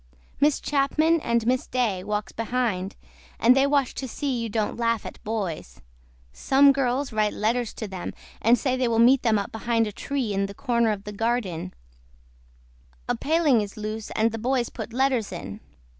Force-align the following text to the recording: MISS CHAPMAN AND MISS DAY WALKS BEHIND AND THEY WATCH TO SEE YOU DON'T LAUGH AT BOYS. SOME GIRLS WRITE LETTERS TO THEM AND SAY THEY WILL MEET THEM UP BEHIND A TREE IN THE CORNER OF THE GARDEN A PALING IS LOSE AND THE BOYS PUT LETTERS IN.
MISS 0.39 0.59
CHAPMAN 0.59 1.19
AND 1.21 1.45
MISS 1.45 1.67
DAY 1.67 2.03
WALKS 2.03 2.31
BEHIND 2.31 2.95
AND 3.39 3.55
THEY 3.55 3.67
WATCH 3.67 3.93
TO 3.93 4.07
SEE 4.07 4.35
YOU 4.35 4.49
DON'T 4.49 4.75
LAUGH 4.75 5.05
AT 5.05 5.23
BOYS. 5.23 5.79
SOME 6.33 6.71
GIRLS 6.73 7.13
WRITE 7.13 7.33
LETTERS 7.33 7.75
TO 7.75 7.87
THEM 7.87 8.15
AND 8.41 8.57
SAY 8.57 8.75
THEY 8.77 8.87
WILL 8.87 8.97
MEET 8.97 9.21
THEM 9.21 9.37
UP 9.37 9.51
BEHIND 9.51 9.85
A 9.85 9.91
TREE 9.91 10.33
IN 10.33 10.47
THE 10.47 10.55
CORNER 10.55 10.89
OF 10.91 11.03
THE 11.03 11.11
GARDEN 11.13 11.75
A 13.07 13.15
PALING 13.15 13.61
IS 13.61 13.77
LOSE 13.77 14.09
AND 14.15 14.31
THE 14.31 14.39
BOYS 14.39 14.69
PUT 14.69 14.91
LETTERS 14.91 15.31
IN. 15.31 15.59